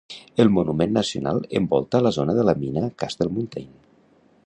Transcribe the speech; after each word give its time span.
El 0.43 0.47
monument 0.55 0.95
nacional 0.95 1.43
envolta 1.61 2.01
la 2.07 2.15
zona 2.17 2.37
de 2.39 2.49
la 2.51 2.59
mina 2.65 2.87
Castle 3.03 3.33
Mountain. 3.37 3.73